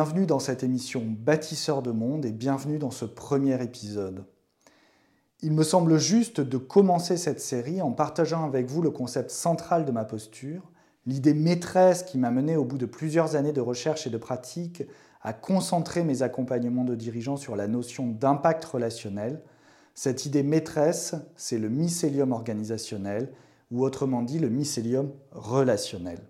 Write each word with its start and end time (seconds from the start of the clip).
Bienvenue 0.00 0.26
dans 0.26 0.38
cette 0.38 0.62
émission 0.62 1.02
Bâtisseur 1.04 1.82
de 1.82 1.90
monde 1.90 2.24
et 2.24 2.30
bienvenue 2.30 2.78
dans 2.78 2.92
ce 2.92 3.04
premier 3.04 3.60
épisode. 3.60 4.26
Il 5.42 5.50
me 5.50 5.64
semble 5.64 5.98
juste 5.98 6.40
de 6.40 6.56
commencer 6.56 7.16
cette 7.16 7.40
série 7.40 7.82
en 7.82 7.90
partageant 7.90 8.44
avec 8.44 8.66
vous 8.66 8.80
le 8.80 8.92
concept 8.92 9.32
central 9.32 9.84
de 9.84 9.90
ma 9.90 10.04
posture, 10.04 10.70
l'idée 11.04 11.34
maîtresse 11.34 12.04
qui 12.04 12.16
m'a 12.16 12.30
mené 12.30 12.54
au 12.54 12.64
bout 12.64 12.78
de 12.78 12.86
plusieurs 12.86 13.34
années 13.34 13.52
de 13.52 13.60
recherche 13.60 14.06
et 14.06 14.10
de 14.10 14.18
pratique 14.18 14.84
à 15.20 15.32
concentrer 15.32 16.04
mes 16.04 16.22
accompagnements 16.22 16.84
de 16.84 16.94
dirigeants 16.94 17.36
sur 17.36 17.56
la 17.56 17.66
notion 17.66 18.06
d'impact 18.06 18.64
relationnel. 18.66 19.42
Cette 19.94 20.26
idée 20.26 20.44
maîtresse, 20.44 21.16
c'est 21.34 21.58
le 21.58 21.70
mycélium 21.70 22.30
organisationnel, 22.30 23.32
ou 23.72 23.82
autrement 23.82 24.22
dit 24.22 24.38
le 24.38 24.48
mycélium 24.48 25.10
relationnel. 25.32 26.20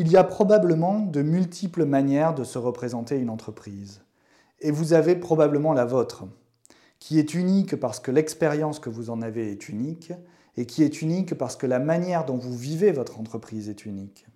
Il 0.00 0.12
y 0.12 0.16
a 0.16 0.22
probablement 0.22 1.00
de 1.00 1.22
multiples 1.22 1.84
manières 1.84 2.32
de 2.32 2.44
se 2.44 2.56
représenter 2.56 3.18
une 3.18 3.30
entreprise. 3.30 4.00
Et 4.60 4.70
vous 4.70 4.92
avez 4.92 5.16
probablement 5.16 5.72
la 5.72 5.84
vôtre, 5.84 6.22
qui 7.00 7.18
est 7.18 7.34
unique 7.34 7.74
parce 7.74 7.98
que 7.98 8.12
l'expérience 8.12 8.78
que 8.78 8.90
vous 8.90 9.10
en 9.10 9.22
avez 9.22 9.50
est 9.50 9.68
unique, 9.68 10.12
et 10.56 10.66
qui 10.66 10.84
est 10.84 11.02
unique 11.02 11.34
parce 11.34 11.56
que 11.56 11.66
la 11.66 11.80
manière 11.80 12.24
dont 12.24 12.36
vous 12.36 12.56
vivez 12.56 12.92
votre 12.92 13.18
entreprise 13.18 13.68
est 13.68 13.86
unique. 13.86 14.28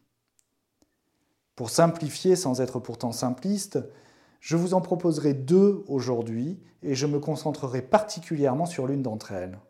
Pour 1.54 1.70
simplifier 1.70 2.34
sans 2.34 2.60
être 2.60 2.80
pourtant 2.80 3.12
simpliste, 3.12 3.78
je 4.40 4.56
vous 4.56 4.74
en 4.74 4.80
proposerai 4.80 5.32
deux 5.32 5.84
aujourd'hui 5.86 6.58
et 6.82 6.96
je 6.96 7.06
me 7.06 7.20
concentrerai 7.20 7.82
particulièrement 7.82 8.66
sur 8.66 8.88
l'une 8.88 9.02
d'entre 9.02 9.30
elles. 9.30 9.60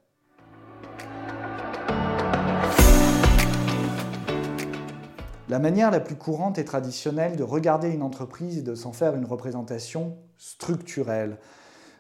La 5.52 5.58
manière 5.58 5.90
la 5.90 6.00
plus 6.00 6.16
courante 6.16 6.56
et 6.56 6.64
traditionnelle 6.64 7.36
de 7.36 7.42
regarder 7.42 7.90
une 7.90 8.02
entreprise 8.02 8.56
et 8.56 8.62
de 8.62 8.74
s'en 8.74 8.94
faire 8.94 9.14
une 9.14 9.26
représentation 9.26 10.16
structurelle, 10.38 11.36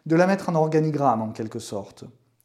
de 0.06 0.16
la 0.16 0.26
mettre 0.26 0.48
en 0.48 0.54
organigramme 0.54 1.20
en 1.20 1.32
quelque 1.32 1.58
sorte. 1.58 2.04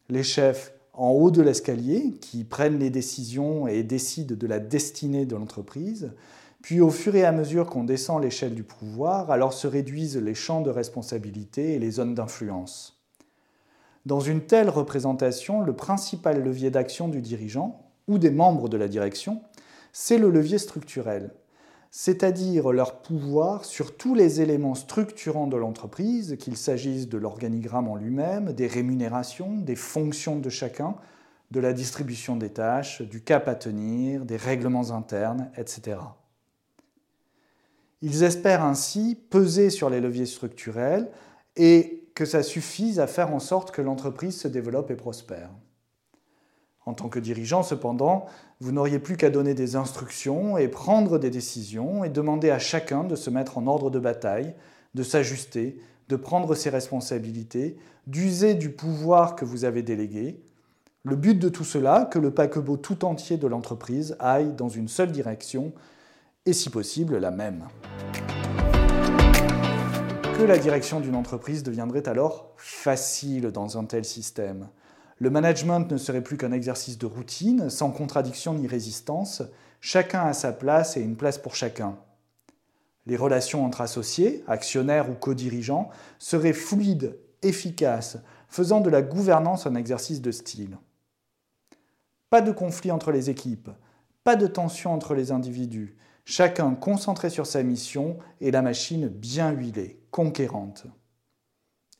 Les 0.10 0.22
chefs 0.22 0.74
en 0.92 1.12
haut 1.12 1.32
de 1.32 1.42
l'escalier 1.42 2.16
qui 2.20 2.44
prennent 2.44 2.78
les 2.78 2.90
décisions 2.90 3.70
et 3.70 3.84
décident 3.84 4.36
de 4.36 4.48
la 4.48 4.60
destinée 4.60 5.26
de 5.26 5.38
l'entreprise, 5.38 6.12
puis 6.62 6.82
au 6.82 6.90
fur 6.90 7.16
et 7.16 7.24
à 7.24 7.32
mesure 7.32 7.68
qu'on 7.68 7.86
descend 7.86 8.22
l'échelle 8.22 8.54
du 8.54 8.64
pouvoir, 8.64 9.32
alors 9.32 9.54
se 9.54 9.68
réduisent 9.68 10.18
les 10.18 10.36
champs 10.36 10.60
de 10.60 10.72
responsabilité 10.72 11.76
et 11.76 11.80
les 11.80 11.92
zones 11.92 12.16
d'influence. 12.16 13.02
Dans 14.06 14.20
une 14.20 14.42
telle 14.42 14.70
représentation, 14.70 15.62
le 15.62 15.74
principal 15.74 16.44
levier 16.44 16.70
d'action 16.70 17.08
du 17.08 17.22
dirigeant 17.22 17.80
ou 18.10 18.18
des 18.18 18.32
membres 18.32 18.68
de 18.68 18.76
la 18.76 18.90
direction 18.90 19.42
c'est 20.00 20.20
le 20.20 20.30
levier 20.30 20.60
structurel, 20.60 21.34
c'est-à-dire 21.90 22.72
leur 22.72 23.02
pouvoir 23.02 23.66
sur 23.66 23.98
tous 23.98 24.14
les 24.14 24.42
éléments 24.42 24.76
structurants 24.76 25.48
de 25.48 25.58
l'entreprise, 25.58 26.38
qu'il 26.40 26.56
s'agisse 26.56 27.10
de 27.10 27.18
l'organigramme 27.18 27.88
en 27.88 27.96
lui-même, 27.96 28.54
des 28.54 28.68
rémunérations, 28.68 29.58
des 29.58 29.76
fonctions 29.76 30.38
de 30.38 30.50
chacun, 30.50 30.98
de 31.50 31.60
la 31.60 31.74
distribution 31.74 32.36
des 32.36 32.52
tâches, 32.52 33.02
du 33.02 33.24
cap 33.24 33.48
à 33.48 33.56
tenir, 33.56 34.24
des 34.24 34.38
règlements 34.38 34.92
internes, 34.92 35.50
etc. 35.58 35.98
Ils 38.04 38.22
espèrent 38.22 38.64
ainsi 38.64 39.20
peser 39.32 39.72
sur 39.72 39.90
les 39.90 40.00
leviers 40.00 40.28
structurels 40.28 41.10
et 41.56 42.08
que 42.14 42.26
ça 42.26 42.44
suffise 42.44 43.00
à 43.00 43.08
faire 43.08 43.34
en 43.34 43.40
sorte 43.40 43.72
que 43.72 43.82
l'entreprise 43.82 44.40
se 44.40 44.48
développe 44.48 44.92
et 44.92 44.96
prospère. 44.96 45.50
En 46.88 46.94
tant 46.94 47.10
que 47.10 47.20
dirigeant, 47.20 47.64
cependant, 47.64 48.28
vous 48.62 48.72
n'auriez 48.72 49.00
plus 49.00 49.18
qu'à 49.18 49.30
donner 49.30 49.54
des 49.54 49.76
instructions 49.76 50.58
et 50.58 50.70
prendre 50.70 51.20
des 51.20 51.30
décisions 51.30 52.06
et 52.06 52.10
demander 52.10 52.50
à 52.50 52.60
chacun 52.60 53.04
de 53.04 53.18
se 53.18 53.30
mettre 53.30 53.58
en 53.58 53.68
ordre 53.68 53.90
de 53.90 54.00
bataille, 54.00 54.56
de 54.96 55.04
s'ajuster, 55.04 55.82
de 56.08 56.16
prendre 56.16 56.56
ses 56.56 56.70
responsabilités, 56.70 57.78
d'user 58.08 58.54
du 58.54 58.70
pouvoir 58.70 59.36
que 59.36 59.44
vous 59.44 59.66
avez 59.66 59.84
délégué. 59.84 60.40
Le 61.04 61.18
but 61.18 61.38
de 61.38 61.50
tout 61.50 61.66
cela, 61.66 62.08
que 62.10 62.20
le 62.20 62.32
paquebot 62.32 62.78
tout 62.78 63.04
entier 63.04 63.36
de 63.36 63.48
l'entreprise 63.48 64.16
aille 64.20 64.54
dans 64.54 64.70
une 64.70 64.88
seule 64.88 65.12
direction, 65.12 65.74
et 66.46 66.54
si 66.54 66.70
possible 66.70 67.18
la 67.18 67.32
même. 67.32 67.68
Que 70.38 70.44
la 70.44 70.58
direction 70.58 71.02
d'une 71.02 71.16
entreprise 71.16 71.64
deviendrait 71.64 72.08
alors 72.08 72.54
facile 72.56 73.52
dans 73.52 73.78
un 73.78 73.84
tel 73.84 74.06
système 74.06 74.70
le 75.20 75.30
management 75.30 75.92
ne 75.92 75.98
serait 75.98 76.22
plus 76.22 76.38
qu'un 76.38 76.52
exercice 76.52 76.98
de 76.98 77.06
routine, 77.06 77.70
sans 77.70 77.92
contradiction 77.92 78.54
ni 78.54 78.68
résistance, 78.68 79.42
chacun 79.82 80.22
a 80.22 80.34
sa 80.34 80.54
place 80.54 80.98
et 80.98 81.02
une 81.02 81.16
place 81.16 81.38
pour 81.38 81.56
chacun. 81.56 81.98
Les 83.08 83.18
relations 83.18 83.66
entre 83.66 83.82
associés, 83.82 84.44
actionnaires 84.48 85.10
ou 85.10 85.14
co-dirigeants 85.14 85.90
seraient 86.20 86.54
fluides, 86.54 87.18
efficaces, 87.42 88.18
faisant 88.50 88.82
de 88.82 88.90
la 88.90 89.02
gouvernance 89.02 89.66
un 89.66 89.76
exercice 89.76 90.22
de 90.22 90.32
style. 90.32 90.78
Pas 92.30 92.42
de 92.42 92.52
conflit 92.52 92.92
entre 92.92 93.12
les 93.12 93.30
équipes, 93.30 93.70
pas 94.24 94.36
de 94.36 94.48
tension 94.48 94.94
entre 94.94 95.16
les 95.16 95.32
individus, 95.32 95.96
chacun 96.26 96.76
concentré 96.76 97.30
sur 97.30 97.48
sa 97.48 97.64
mission 97.64 98.18
et 98.42 98.52
la 98.52 98.62
machine 98.62 99.08
bien 99.08 99.52
huilée, 99.52 100.02
conquérante. 100.12 100.86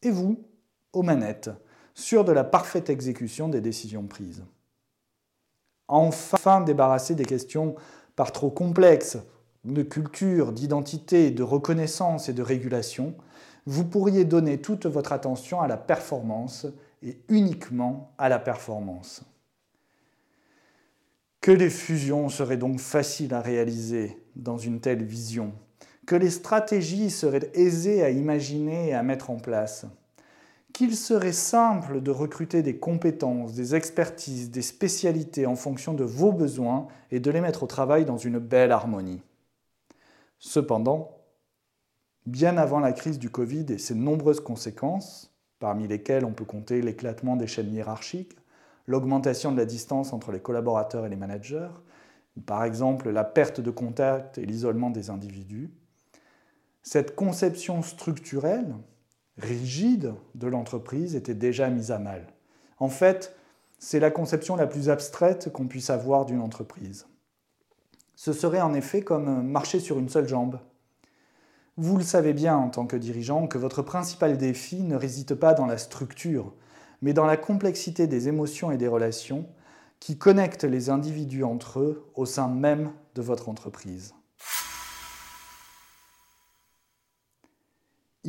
Et 0.04 0.12
vous, 0.12 0.44
aux 0.92 1.04
manettes, 1.04 1.50
sûr 1.98 2.24
de 2.24 2.32
la 2.32 2.44
parfaite 2.44 2.92
exécution 2.92 3.50
des 3.50 3.60
décisions 3.60 4.06
prises. 4.06 4.44
Enfin 5.88 6.62
débarrasser 6.62 7.16
des 7.16 7.26
questions 7.26 7.76
par 8.16 8.32
trop 8.32 8.52
complexes 8.52 9.18
de 9.66 9.82
culture, 9.82 10.54
d'identité, 10.54 11.32
de 11.32 11.44
reconnaissance 11.44 12.30
et 12.30 12.34
de 12.34 12.44
régulation, 12.44 13.16
vous 13.66 13.84
pourriez 13.84 14.26
donner 14.26 14.62
toute 14.62 14.86
votre 14.86 15.12
attention 15.12 15.60
à 15.60 15.68
la 15.68 15.76
performance 15.76 16.68
et 17.02 17.20
uniquement 17.30 18.14
à 18.18 18.30
la 18.30 18.40
performance. 18.40 19.24
Que 21.42 21.52
les 21.52 21.70
fusions 21.70 22.30
seraient 22.30 22.58
donc 22.58 22.80
faciles 22.80 23.34
à 23.34 23.42
réaliser 23.42 24.22
dans 24.36 24.58
une 24.58 24.80
telle 24.80 25.04
vision, 25.04 25.52
que 26.06 26.16
les 26.16 26.30
stratégies 26.30 27.10
seraient 27.10 27.50
aisées 27.56 28.04
à 28.04 28.12
imaginer 28.12 28.90
et 28.90 28.94
à 28.94 29.04
mettre 29.04 29.32
en 29.32 29.38
place, 29.38 29.86
qu'il 30.78 30.96
serait 30.96 31.34
simple 31.34 32.02
de 32.02 32.12
recruter 32.12 32.62
des 32.62 32.78
compétences, 32.78 33.54
des 33.54 33.74
expertises, 33.74 34.52
des 34.52 34.62
spécialités 34.62 35.48
en 35.48 35.56
fonction 35.56 35.96
de 35.96 36.04
vos 36.04 36.32
besoins 36.32 36.88
et 37.10 37.20
de 37.20 37.32
les 37.32 37.42
mettre 37.42 37.64
au 37.64 37.66
travail 37.66 38.06
dans 38.06 38.20
une 38.20 38.38
belle 38.38 38.72
harmonie. 38.72 39.24
Cependant, 40.38 41.18
bien 42.28 42.58
avant 42.58 42.80
la 42.80 42.92
crise 42.92 43.18
du 43.18 43.32
Covid 43.32 43.66
et 43.70 43.80
ses 43.80 43.96
nombreuses 43.96 44.40
conséquences, 44.40 45.36
parmi 45.58 45.88
lesquelles 45.88 46.26
on 46.26 46.32
peut 46.32 46.46
compter 46.46 46.80
l'éclatement 46.84 47.38
des 47.38 47.48
chaînes 47.48 47.74
hiérarchiques, 47.74 48.38
l'augmentation 48.86 49.52
de 49.52 49.58
la 49.58 49.66
distance 49.66 50.14
entre 50.14 50.32
les 50.32 50.42
collaborateurs 50.42 51.08
et 51.08 51.10
les 51.10 51.16
managers, 51.16 51.72
par 52.46 52.64
exemple 52.64 53.10
la 53.10 53.24
perte 53.24 53.62
de 53.62 53.72
contact 53.72 54.38
et 54.38 54.46
l'isolement 54.46 54.92
des 54.92 55.10
individus, 55.10 55.72
cette 56.84 57.16
conception 57.16 57.82
structurelle, 57.82 58.76
rigide 59.38 60.14
de 60.36 60.48
l'entreprise 60.48 61.16
était 61.16 61.34
déjà 61.34 61.70
mise 61.70 61.92
à 61.92 62.00
mal. 62.00 62.28
En 62.80 62.90
fait, 62.90 63.36
c'est 63.80 64.00
la 64.00 64.12
conception 64.12 64.56
la 64.56 64.68
plus 64.68 64.90
abstraite 64.90 65.52
qu'on 65.52 65.68
puisse 65.68 65.90
avoir 65.90 66.26
d'une 66.26 66.42
entreprise. 66.42 67.08
Ce 68.16 68.34
serait 68.34 68.62
en 68.62 68.74
effet 68.74 69.02
comme 69.02 69.44
marcher 69.48 69.80
sur 69.80 70.00
une 70.00 70.10
seule 70.10 70.28
jambe. 70.28 70.60
Vous 71.78 71.98
le 71.98 72.04
savez 72.04 72.34
bien 72.34 72.58
en 72.58 72.70
tant 72.70 72.88
que 72.88 72.96
dirigeant 72.96 73.46
que 73.46 73.60
votre 73.60 73.84
principal 73.84 74.38
défi 74.38 74.82
ne 74.82 74.96
réside 74.96 75.36
pas 75.36 75.54
dans 75.54 75.68
la 75.68 75.78
structure, 75.78 76.54
mais 77.04 77.14
dans 77.14 77.28
la 77.28 77.38
complexité 77.38 78.08
des 78.08 78.28
émotions 78.28 78.72
et 78.72 78.78
des 78.78 78.88
relations 78.88 79.46
qui 80.00 80.18
connectent 80.18 80.64
les 80.64 80.90
individus 80.90 81.44
entre 81.44 81.80
eux 81.80 82.06
au 82.16 82.26
sein 82.26 82.48
même 82.48 82.92
de 83.14 83.22
votre 83.22 83.50
entreprise. 83.50 84.16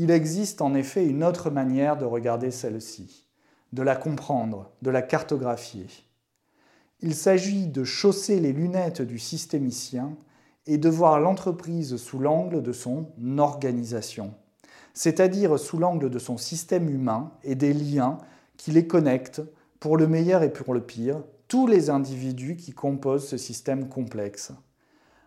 Il 0.01 0.13
existe 0.13 0.63
en 0.63 0.77
effet 0.77 1.05
une 1.05 1.25
autre 1.25 1.51
manière 1.51 1.97
de 1.97 2.05
regarder 2.05 2.53
celle-ci, 2.53 3.27
de 3.73 3.83
la 3.83 3.97
comprendre, 3.97 4.71
de 4.81 4.91
la 4.91 5.03
cartographier. 5.03 5.89
Il 7.01 7.17
s'agit 7.17 7.67
de 7.67 7.83
chausser 7.83 8.39
les 8.39 8.53
lunettes 8.53 9.03
du 9.03 9.19
systémicien 9.19 10.17
et 10.69 10.79
de 10.79 10.89
voir 10.89 11.19
l'entreprise 11.19 11.97
sous 11.97 12.21
l'angle 12.21 12.63
de 12.63 12.71
son 12.71 13.09
organisation, 13.39 14.35
c'est-à-dire 14.95 15.59
sous 15.59 15.79
l'angle 15.79 16.11
de 16.11 16.19
son 16.21 16.37
système 16.37 16.89
humain 16.89 17.33
et 17.43 17.57
des 17.57 17.75
liens 17.75 18.19
qui 18.57 18.71
les 18.71 18.87
connectent, 18.87 19.43
pour 19.81 19.97
le 19.97 20.07
meilleur 20.07 20.45
et 20.45 20.53
pour 20.53 20.75
le 20.75 20.81
pire, 20.81 21.25
tous 21.49 21.67
les 21.67 21.91
individus 21.91 22.55
qui 22.55 22.73
composent 22.73 23.27
ce 23.27 23.37
système 23.37 23.89
complexe. 23.89 24.53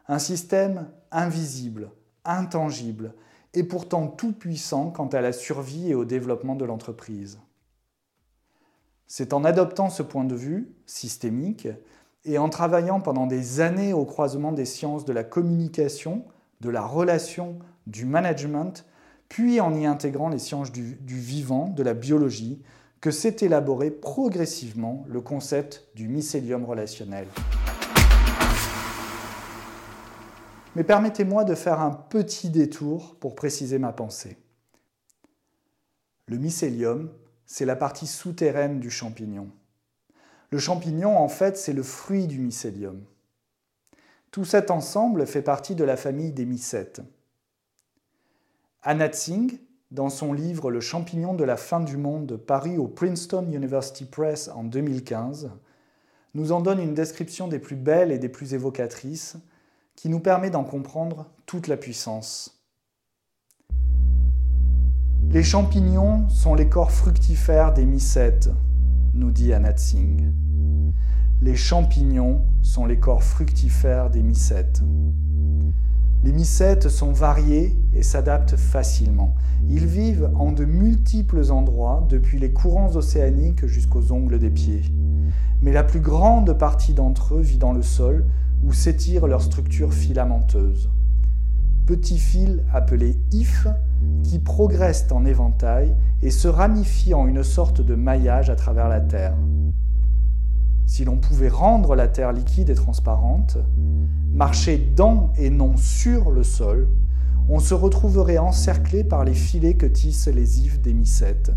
Un 0.07 0.19
système 0.19 0.89
invisible, 1.11 1.91
intangible, 2.23 3.13
et 3.53 3.63
pourtant 3.63 4.07
tout 4.07 4.33
puissant 4.33 4.91
quant 4.91 5.07
à 5.07 5.21
la 5.21 5.33
survie 5.33 5.89
et 5.89 5.95
au 5.95 6.05
développement 6.05 6.55
de 6.55 6.65
l'entreprise. 6.65 7.39
C'est 9.07 9.33
en 9.33 9.43
adoptant 9.43 9.89
ce 9.89 10.03
point 10.03 10.23
de 10.23 10.35
vue 10.35 10.73
systémique 10.85 11.67
et 12.23 12.37
en 12.37 12.49
travaillant 12.49 13.01
pendant 13.01 13.27
des 13.27 13.59
années 13.59 13.93
au 13.93 14.05
croisement 14.05 14.51
des 14.51 14.65
sciences 14.65 15.05
de 15.05 15.13
la 15.13 15.23
communication, 15.23 16.23
de 16.61 16.69
la 16.69 16.81
relation, 16.81 17.59
du 17.87 18.05
management, 18.05 18.85
puis 19.27 19.59
en 19.59 19.73
y 19.73 19.85
intégrant 19.85 20.29
les 20.29 20.39
sciences 20.39 20.71
du, 20.71 20.97
vivant, 21.05 21.67
de 21.69 21.83
la 21.83 21.93
biologie, 21.93 22.61
que 23.01 23.11
s'est 23.11 23.37
élaboré 23.41 23.89
progressivement 23.89 25.03
le 25.07 25.21
concept 25.21 25.87
du 25.95 26.07
mycélium 26.07 26.63
relationnel. 26.63 27.27
Mais 30.75 30.83
permettez-moi 30.83 31.43
de 31.43 31.55
faire 31.55 31.81
un 31.81 31.91
petit 31.91 32.49
détour 32.49 33.15
pour 33.19 33.35
préciser 33.35 33.77
ma 33.77 33.91
pensée. 33.91 34.37
Le 36.27 36.37
mycélium, 36.37 37.11
c'est 37.45 37.65
la 37.65 37.75
partie 37.75 38.07
souterraine 38.07 38.79
du 38.79 38.89
champignon. 38.89 39.51
Le 40.49 40.57
champignon, 40.59 41.17
en 41.17 41.27
fait, 41.27 41.57
c'est 41.57 41.73
le 41.73 41.83
fruit 41.83 42.27
du 42.27 42.39
mycélium. 42.39 43.03
Tout 44.31 44.45
cet 44.45 44.71
ensemble 44.71 45.27
fait 45.27 45.41
partie 45.41 45.75
de 45.75 45.83
la 45.83 45.97
famille 45.97 46.31
des 46.31 46.45
mycètes. 46.45 47.01
Anat 48.81 49.13
Singh, 49.13 49.59
dans 49.91 50.09
son 50.09 50.31
livre 50.31 50.71
Le 50.71 50.79
champignon 50.79 51.33
de 51.33 51.43
la 51.43 51.57
fin 51.57 51.81
du 51.81 51.97
monde, 51.97 52.37
paru 52.37 52.77
au 52.77 52.87
Princeton 52.87 53.51
University 53.51 54.05
Press 54.05 54.47
en 54.47 54.63
2015, 54.63 55.51
nous 56.33 56.53
en 56.53 56.61
donne 56.61 56.79
une 56.79 56.93
description 56.93 57.49
des 57.49 57.59
plus 57.59 57.75
belles 57.75 58.11
et 58.11 58.19
des 58.19 58.29
plus 58.29 58.53
évocatrices, 58.53 59.35
qui 59.95 60.09
nous 60.09 60.19
permet 60.19 60.49
d'en 60.49 60.63
comprendre 60.63 61.27
toute 61.45 61.67
la 61.67 61.77
puissance. 61.77 62.61
Les 65.29 65.43
champignons 65.43 66.27
sont 66.29 66.55
les 66.55 66.67
corps 66.67 66.91
fructifères 66.91 67.73
des 67.73 67.85
mycètes, 67.85 68.49
nous 69.13 69.31
dit 69.31 69.53
Anat 69.53 69.77
Singh. 69.77 70.31
Les 71.41 71.55
champignons 71.55 72.45
sont 72.61 72.85
les 72.85 72.99
corps 72.99 73.23
fructifères 73.23 74.09
des 74.09 74.21
mycètes. 74.21 74.81
Les 76.23 76.33
mycètes 76.33 76.89
sont 76.89 77.11
variés 77.11 77.75
et 77.93 78.03
s'adaptent 78.03 78.55
facilement. 78.55 79.35
Ils 79.67 79.87
vivent 79.87 80.29
en 80.35 80.51
de 80.51 80.65
multiples 80.65 81.51
endroits, 81.51 82.05
depuis 82.09 82.37
les 82.37 82.53
courants 82.53 82.95
océaniques 82.95 83.65
jusqu'aux 83.65 84.11
ongles 84.11 84.37
des 84.37 84.51
pieds. 84.51 84.83
Mais 85.61 85.71
la 85.71 85.83
plus 85.83 85.99
grande 85.99 86.53
partie 86.53 86.93
d'entre 86.93 87.35
eux 87.35 87.41
vit 87.41 87.57
dans 87.57 87.73
le 87.73 87.81
sol, 87.81 88.25
où 88.63 88.73
s'étire 88.73 89.27
leur 89.27 89.41
structure 89.41 89.93
filamenteuse. 89.93 90.89
Petits 91.85 92.19
fils 92.19 92.61
appelés 92.73 93.17
ifs 93.31 93.67
qui 94.23 94.39
progressent 94.39 95.11
en 95.11 95.25
éventail 95.25 95.95
et 96.21 96.31
se 96.31 96.47
ramifient 96.47 97.13
en 97.13 97.27
une 97.27 97.43
sorte 97.43 97.81
de 97.81 97.95
maillage 97.95 98.49
à 98.49 98.55
travers 98.55 98.87
la 98.87 99.01
Terre. 99.01 99.35
Si 100.85 101.05
l'on 101.05 101.17
pouvait 101.17 101.49
rendre 101.49 101.95
la 101.95 102.07
Terre 102.07 102.33
liquide 102.33 102.69
et 102.69 102.75
transparente, 102.75 103.57
marcher 104.33 104.77
dans 104.77 105.31
et 105.37 105.49
non 105.49 105.75
sur 105.77 106.31
le 106.31 106.43
sol, 106.43 106.87
on 107.49 107.59
se 107.59 107.73
retrouverait 107.73 108.37
encerclé 108.37 109.03
par 109.03 109.25
les 109.25 109.33
filets 109.33 109.75
que 109.75 109.85
tissent 109.85 110.27
les 110.27 110.61
ifs 110.61 110.79
des 110.81 110.93
mycètes. 110.93 111.51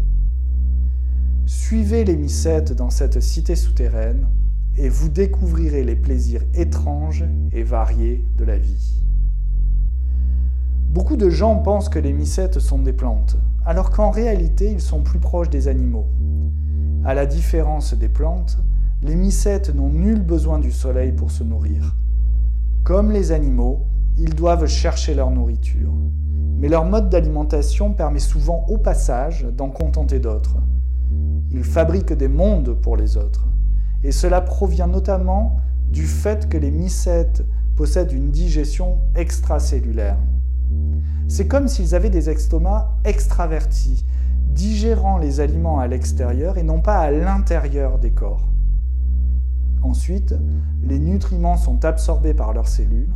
Suivez 1.47 2.05
les 2.05 2.17
mycètes 2.17 2.73
dans 2.73 2.91
cette 2.91 3.21
cité 3.21 3.55
souterraine 3.55 4.27
et 4.77 4.89
vous 4.89 5.09
découvrirez 5.09 5.85
les 5.85 5.97
plaisirs 5.97 6.43
étranges 6.55 7.25
et 7.53 7.63
variés 7.63 8.25
de 8.37 8.45
la 8.45 8.59
vie. 8.59 9.01
Beaucoup 10.91 11.17
de 11.17 11.31
gens 11.31 11.57
pensent 11.57 11.89
que 11.89 11.99
les 11.99 12.13
mycètes 12.13 12.59
sont 12.59 12.79
des 12.79 12.93
plantes, 12.93 13.37
alors 13.65 13.91
qu'en 13.91 14.11
réalité 14.11 14.71
ils 14.71 14.81
sont 14.81 15.03
plus 15.03 15.19
proches 15.19 15.51
des 15.51 15.69
animaux. 15.69 16.07
À 17.05 17.15
la 17.15 17.27
différence 17.27 17.95
des 17.95 18.09
plantes, 18.09 18.59
les 19.03 19.17
mycètes 19.17 19.75
n'ont 19.75 19.91
nul 19.91 20.23
besoin 20.23 20.59
du 20.59 20.73
soleil 20.73 21.13
pour 21.13 21.31
se 21.31 21.45
nourrir. 21.45 21.97
Comme 22.85 23.13
les 23.13 23.33
animaux, 23.33 23.87
ils 24.17 24.35
doivent 24.35 24.67
chercher 24.67 25.15
leur 25.15 25.31
nourriture. 25.31 25.93
Mais 26.59 26.69
leur 26.69 26.85
mode 26.85 27.11
d'alimentation 27.11 27.93
permet 27.93 28.21
souvent 28.21 28.65
au 28.69 28.79
passage 28.79 29.47
d'en 29.57 29.69
contenter 29.69 30.21
d'autres. 30.21 30.57
Ils 31.51 31.65
fabriquent 31.65 32.13
des 32.13 32.29
mondes 32.29 32.75
pour 32.81 32.97
les 32.97 33.17
autres 33.17 33.49
et 34.05 34.13
cela 34.13 34.43
provient 34.43 34.87
notamment 34.87 35.57
du 35.91 36.07
fait 36.07 36.49
que 36.49 36.59
les 36.59 36.71
mycètes 36.71 37.45
possèdent 37.75 38.13
une 38.13 38.31
digestion 38.31 38.99
extracellulaire. 39.17 40.19
C'est 41.27 41.49
comme 41.49 41.69
s'ils 41.69 41.95
avaient 41.95 42.11
des 42.11 42.29
estomacs 42.29 42.87
extravertis, 43.05 44.05
digérant 44.51 45.19
les 45.19 45.41
aliments 45.41 45.81
à 45.81 45.89
l'extérieur 45.89 46.59
et 46.59 46.63
non 46.63 46.81
pas 46.81 46.99
à 46.99 47.11
l'intérieur 47.11 47.99
des 47.99 48.13
corps. 48.13 48.47
Ensuite, 49.83 50.35
les 50.83 50.99
nutriments 50.99 51.57
sont 51.57 51.85
absorbés 51.85 52.35
par 52.35 52.53
leurs 52.53 52.69
cellules, 52.69 53.13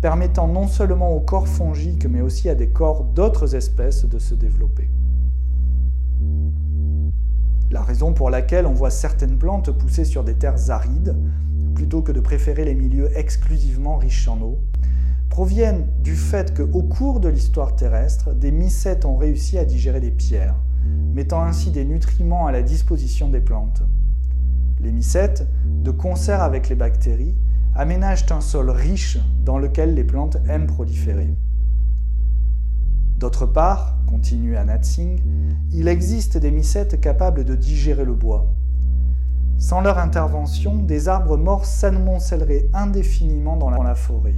permettant 0.00 0.48
non 0.48 0.66
seulement 0.66 1.12
aux 1.12 1.20
corps 1.20 1.48
fongiques 1.48 2.06
mais 2.06 2.20
aussi 2.20 2.48
à 2.48 2.54
des 2.54 2.68
corps 2.68 3.04
d'autres 3.04 3.54
espèces 3.54 4.04
de 4.04 4.18
se 4.18 4.34
développer. 4.34 4.90
La 7.74 7.82
raison 7.82 8.12
pour 8.12 8.30
laquelle 8.30 8.66
on 8.66 8.72
voit 8.72 8.92
certaines 8.92 9.36
plantes 9.36 9.72
pousser 9.72 10.04
sur 10.04 10.22
des 10.22 10.34
terres 10.34 10.70
arides, 10.70 11.16
plutôt 11.74 12.02
que 12.02 12.12
de 12.12 12.20
préférer 12.20 12.64
les 12.64 12.76
milieux 12.76 13.10
exclusivement 13.18 13.96
riches 13.96 14.28
en 14.28 14.40
eau, 14.40 14.60
proviennent 15.28 15.88
du 15.98 16.14
fait 16.14 16.56
qu'au 16.56 16.84
cours 16.84 17.18
de 17.18 17.28
l'histoire 17.28 17.74
terrestre, 17.74 18.32
des 18.32 18.52
mycètes 18.52 19.04
ont 19.04 19.16
réussi 19.16 19.58
à 19.58 19.64
digérer 19.64 19.98
des 19.98 20.12
pierres, 20.12 20.54
mettant 21.14 21.42
ainsi 21.42 21.72
des 21.72 21.84
nutriments 21.84 22.46
à 22.46 22.52
la 22.52 22.62
disposition 22.62 23.28
des 23.28 23.40
plantes. 23.40 23.82
Les 24.78 24.92
mycètes, 24.92 25.44
de 25.66 25.90
concert 25.90 26.42
avec 26.42 26.68
les 26.68 26.76
bactéries, 26.76 27.34
aménagent 27.74 28.30
un 28.30 28.40
sol 28.40 28.70
riche 28.70 29.18
dans 29.44 29.58
lequel 29.58 29.96
les 29.96 30.04
plantes 30.04 30.36
aiment 30.48 30.68
proliférer. 30.68 31.34
D'autre 33.18 33.46
part, 33.46 33.96
continue 34.06 34.56
Anatsing, 34.56 35.20
il 35.72 35.88
existe 35.88 36.36
des 36.36 36.50
mycètes 36.50 37.00
capables 37.00 37.44
de 37.44 37.54
digérer 37.54 38.04
le 38.04 38.14
bois. 38.14 38.52
Sans 39.56 39.80
leur 39.80 39.98
intervention, 39.98 40.82
des 40.82 41.08
arbres 41.08 41.36
morts 41.36 41.64
s'amoncelleraient 41.64 42.68
indéfiniment 42.74 43.56
dans 43.56 43.70
la 43.70 43.94
forêt. 43.94 44.34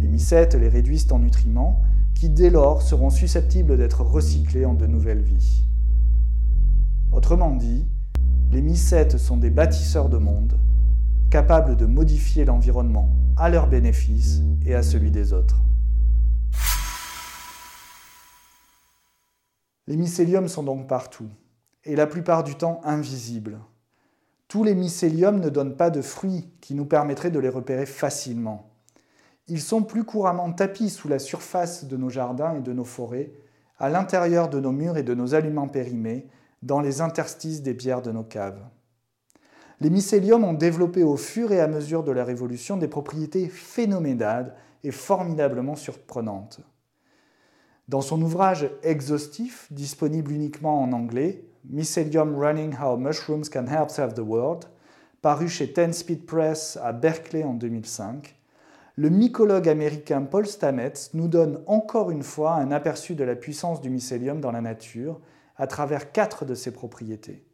Les 0.00 0.08
mycètes 0.08 0.54
les 0.54 0.68
réduisent 0.68 1.10
en 1.10 1.18
nutriments 1.18 1.82
qui 2.14 2.28
dès 2.28 2.50
lors 2.50 2.82
seront 2.82 3.10
susceptibles 3.10 3.76
d'être 3.76 4.02
recyclés 4.02 4.66
en 4.66 4.74
de 4.74 4.86
nouvelles 4.86 5.22
vies. 5.22 5.66
Autrement 7.12 7.56
dit, 7.56 7.86
les 8.52 8.60
mycètes 8.60 9.18
sont 9.18 9.36
des 9.36 9.50
bâtisseurs 9.50 10.08
de 10.08 10.18
monde, 10.18 10.58
capables 11.30 11.76
de 11.76 11.86
modifier 11.86 12.44
l'environnement 12.44 13.16
à 13.36 13.48
leur 13.48 13.68
bénéfice 13.68 14.42
et 14.64 14.74
à 14.74 14.82
celui 14.82 15.10
des 15.10 15.32
autres. 15.32 15.60
Les 19.86 19.96
mycéliums 19.96 20.48
sont 20.48 20.62
donc 20.62 20.88
partout, 20.88 21.28
et 21.84 21.96
la 21.96 22.06
plupart 22.06 22.42
du 22.42 22.54
temps 22.54 22.80
invisibles. 22.84 23.58
Tous 24.48 24.64
les 24.64 24.74
mycéliums 24.74 25.40
ne 25.40 25.48
donnent 25.48 25.76
pas 25.76 25.90
de 25.90 26.00
fruits 26.00 26.48
qui 26.60 26.74
nous 26.74 26.86
permettraient 26.86 27.30
de 27.30 27.38
les 27.38 27.48
repérer 27.48 27.86
facilement. 27.86 28.70
Ils 29.46 29.60
sont 29.60 29.82
plus 29.82 30.04
couramment 30.04 30.52
tapis 30.52 30.88
sous 30.88 31.08
la 31.08 31.18
surface 31.18 31.84
de 31.84 31.96
nos 31.96 32.08
jardins 32.08 32.56
et 32.56 32.62
de 32.62 32.72
nos 32.72 32.84
forêts, 32.84 33.32
à 33.78 33.90
l'intérieur 33.90 34.48
de 34.48 34.60
nos 34.60 34.72
murs 34.72 34.96
et 34.96 35.02
de 35.02 35.14
nos 35.14 35.34
aliments 35.34 35.68
périmés, 35.68 36.28
dans 36.62 36.80
les 36.80 37.02
interstices 37.02 37.62
des 37.62 37.74
pierres 37.74 38.00
de 38.00 38.12
nos 38.12 38.24
caves. 38.24 38.62
Les 39.80 39.90
mycéliums 39.90 40.44
ont 40.44 40.54
développé 40.54 41.02
au 41.02 41.16
fur 41.16 41.52
et 41.52 41.60
à 41.60 41.68
mesure 41.68 42.04
de 42.04 42.12
leur 42.12 42.30
évolution 42.30 42.78
des 42.78 42.88
propriétés 42.88 43.48
phénoménales 43.48 44.54
et 44.82 44.92
formidablement 44.92 45.76
surprenantes. 45.76 46.60
Dans 47.88 48.00
son 48.00 48.22
ouvrage 48.22 48.70
exhaustif, 48.82 49.68
disponible 49.70 50.32
uniquement 50.32 50.82
en 50.82 50.92
anglais, 50.92 51.44
Mycelium 51.68 52.34
Running 52.34 52.74
How 52.80 52.96
Mushrooms 52.96 53.50
Can 53.52 53.66
Help 53.66 53.90
Save 53.90 54.14
the 54.14 54.20
World, 54.20 54.64
paru 55.20 55.48
chez 55.48 55.72
Ten 55.72 55.92
Speed 55.92 56.24
Press 56.24 56.78
à 56.82 56.92
Berkeley 56.92 57.44
en 57.44 57.52
2005, 57.52 58.34
le 58.96 59.10
mycologue 59.10 59.68
américain 59.68 60.22
Paul 60.22 60.46
Stamets 60.46 61.10
nous 61.12 61.28
donne 61.28 61.62
encore 61.66 62.10
une 62.10 62.22
fois 62.22 62.54
un 62.54 62.70
aperçu 62.70 63.14
de 63.14 63.24
la 63.24 63.34
puissance 63.34 63.82
du 63.82 63.90
mycélium 63.90 64.40
dans 64.40 64.52
la 64.52 64.62
nature 64.62 65.20
à 65.56 65.66
travers 65.66 66.10
quatre 66.10 66.46
de 66.46 66.54
ses 66.54 66.72
propriétés. 66.72 67.44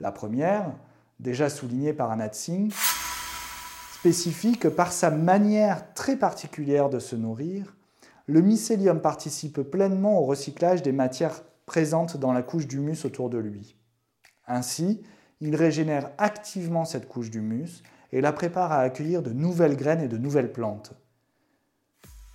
La 0.00 0.10
première, 0.10 0.72
déjà 1.20 1.50
soulignée 1.50 1.92
par 1.92 2.10
Anat 2.10 2.32
Singh, 2.32 2.72
spécifie 3.92 4.58
que 4.58 4.68
par 4.68 4.90
sa 4.90 5.10
manière 5.10 5.94
très 5.94 6.16
particulière 6.16 6.88
de 6.88 6.98
se 6.98 7.14
nourrir, 7.14 7.76
le 8.30 8.42
mycélium 8.42 9.00
participe 9.00 9.60
pleinement 9.62 10.20
au 10.20 10.24
recyclage 10.24 10.82
des 10.82 10.92
matières 10.92 11.42
présentes 11.66 12.16
dans 12.16 12.32
la 12.32 12.42
couche 12.42 12.68
d'humus 12.68 13.04
autour 13.04 13.28
de 13.28 13.38
lui. 13.38 13.76
Ainsi, 14.46 15.02
il 15.40 15.56
régénère 15.56 16.10
activement 16.16 16.84
cette 16.84 17.08
couche 17.08 17.30
d'humus 17.30 17.82
et 18.12 18.20
la 18.20 18.32
prépare 18.32 18.70
à 18.70 18.80
accueillir 18.80 19.22
de 19.22 19.32
nouvelles 19.32 19.76
graines 19.76 20.00
et 20.00 20.06
de 20.06 20.16
nouvelles 20.16 20.52
plantes. 20.52 20.92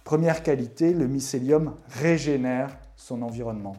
Première 0.03 0.43
qualité, 0.43 0.93
le 0.93 1.07
mycélium 1.07 1.75
régénère 1.87 2.77
son 2.97 3.21
environnement. 3.21 3.77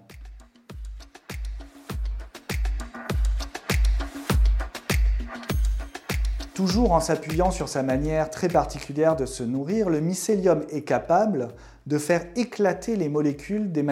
Toujours 6.55 6.93
en 6.93 7.01
s'appuyant 7.01 7.51
sur 7.51 7.69
sa 7.69 7.83
manière 7.83 8.31
très 8.31 8.49
particulière 8.49 9.17
de 9.17 9.27
se 9.27 9.43
nourrir, 9.43 9.91
le 9.91 10.01
mycélium 10.01 10.65
est 10.71 10.85
capable 10.85 11.49
de 11.87 11.99
faire 11.99 12.27
éclater 12.37 12.97
les 12.97 13.09
molécules 13.09 13.71
de 13.73 13.83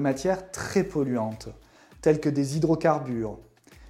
matières 0.00 0.50
très 0.50 0.84
polluantes, 0.84 1.48
telles 2.02 2.20
que 2.20 2.28
des 2.28 2.56
hydrocarbures. 2.56 3.38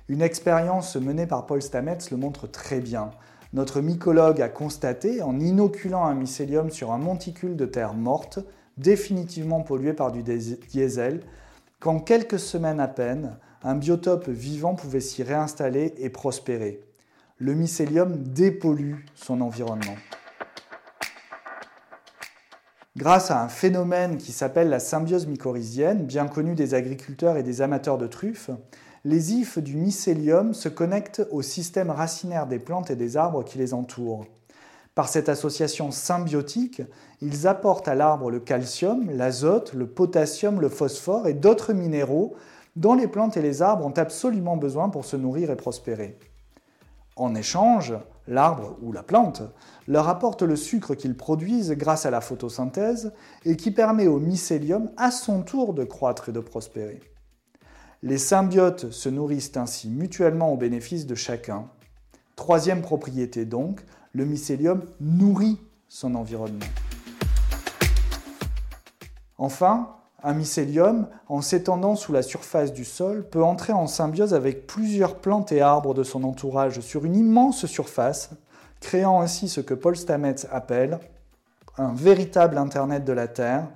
Une 0.08 0.22
expérience 0.22 0.96
menée 0.96 1.26
par 1.26 1.46
Paul 1.46 1.60
Stamets 1.60 1.98
le 2.10 2.16
montre 2.16 2.46
très 2.46 2.80
bien. 2.80 3.10
Notre 3.52 3.80
mycologue 3.80 4.40
a 4.40 4.48
constaté, 4.48 5.22
en 5.22 5.38
inoculant 5.40 6.04
un 6.04 6.14
mycélium 6.14 6.70
sur 6.70 6.92
un 6.92 6.98
monticule 6.98 7.56
de 7.56 7.66
terre 7.66 7.94
morte, 7.94 8.38
définitivement 8.76 9.62
pollué 9.62 9.92
par 9.92 10.12
du 10.12 10.22
diesel, 10.22 11.20
qu'en 11.80 11.98
quelques 11.98 12.38
semaines 12.38 12.80
à 12.80 12.88
peine, 12.88 13.38
un 13.62 13.74
biotope 13.74 14.28
vivant 14.28 14.74
pouvait 14.74 15.00
s'y 15.00 15.22
réinstaller 15.22 15.94
et 15.98 16.10
prospérer 16.10 16.80
le 17.38 17.54
mycélium 17.54 18.16
dépollue 18.16 18.96
son 19.14 19.40
environnement. 19.40 19.94
Grâce 22.98 23.30
à 23.30 23.40
un 23.40 23.48
phénomène 23.48 24.16
qui 24.16 24.32
s'appelle 24.32 24.70
la 24.70 24.80
symbiose 24.80 25.28
mycorhizienne, 25.28 26.04
bien 26.04 26.26
connu 26.26 26.56
des 26.56 26.74
agriculteurs 26.74 27.36
et 27.36 27.44
des 27.44 27.62
amateurs 27.62 27.96
de 27.96 28.08
truffes, 28.08 28.50
les 29.04 29.34
ifs 29.34 29.60
du 29.60 29.76
mycélium 29.76 30.52
se 30.52 30.68
connectent 30.68 31.22
au 31.30 31.40
système 31.40 31.90
racinaire 31.90 32.48
des 32.48 32.58
plantes 32.58 32.90
et 32.90 32.96
des 32.96 33.16
arbres 33.16 33.44
qui 33.44 33.56
les 33.56 33.72
entourent. 33.72 34.24
Par 34.96 35.08
cette 35.08 35.28
association 35.28 35.92
symbiotique, 35.92 36.82
ils 37.22 37.46
apportent 37.46 37.86
à 37.86 37.94
l'arbre 37.94 38.32
le 38.32 38.40
calcium, 38.40 39.08
l'azote, 39.12 39.74
le 39.74 39.86
potassium, 39.86 40.60
le 40.60 40.68
phosphore 40.68 41.28
et 41.28 41.34
d'autres 41.34 41.74
minéraux 41.74 42.34
dont 42.74 42.94
les 42.94 43.06
plantes 43.06 43.36
et 43.36 43.42
les 43.42 43.62
arbres 43.62 43.86
ont 43.86 43.96
absolument 43.96 44.56
besoin 44.56 44.88
pour 44.88 45.04
se 45.04 45.14
nourrir 45.14 45.52
et 45.52 45.56
prospérer. 45.56 46.18
En 47.14 47.36
échange, 47.36 47.94
l'arbre 48.28 48.76
ou 48.82 48.92
la 48.92 49.02
plante 49.02 49.42
leur 49.88 50.08
apporte 50.08 50.42
le 50.42 50.54
sucre 50.54 50.94
qu'ils 50.94 51.16
produisent 51.16 51.72
grâce 51.72 52.06
à 52.06 52.10
la 52.10 52.20
photosynthèse 52.20 53.12
et 53.44 53.56
qui 53.56 53.72
permet 53.72 54.06
au 54.06 54.20
mycélium 54.20 54.90
à 54.96 55.10
son 55.10 55.42
tour 55.42 55.74
de 55.74 55.84
croître 55.84 56.28
et 56.28 56.32
de 56.32 56.40
prospérer. 56.40 57.00
Les 58.02 58.18
symbiotes 58.18 58.90
se 58.92 59.08
nourrissent 59.08 59.56
ainsi 59.56 59.88
mutuellement 59.88 60.52
au 60.52 60.56
bénéfice 60.56 61.06
de 61.06 61.16
chacun. 61.16 61.68
Troisième 62.36 62.82
propriété 62.82 63.44
donc, 63.44 63.80
le 64.12 64.24
mycélium 64.24 64.84
nourrit 65.00 65.58
son 65.88 66.14
environnement. 66.14 66.66
Enfin, 69.36 69.97
un 70.22 70.34
mycélium, 70.34 71.08
en 71.28 71.40
s'étendant 71.40 71.94
sous 71.94 72.12
la 72.12 72.22
surface 72.22 72.72
du 72.72 72.84
sol, 72.84 73.28
peut 73.28 73.42
entrer 73.42 73.72
en 73.72 73.86
symbiose 73.86 74.34
avec 74.34 74.66
plusieurs 74.66 75.16
plantes 75.16 75.52
et 75.52 75.60
arbres 75.60 75.94
de 75.94 76.02
son 76.02 76.24
entourage 76.24 76.80
sur 76.80 77.04
une 77.04 77.14
immense 77.14 77.66
surface, 77.66 78.30
créant 78.80 79.20
ainsi 79.20 79.48
ce 79.48 79.60
que 79.60 79.74
Paul 79.74 79.96
Stamets 79.96 80.46
appelle 80.50 80.98
un 81.76 81.92
véritable 81.94 82.58
Internet 82.58 83.04
de 83.04 83.12
la 83.12 83.28
Terre, 83.28 83.68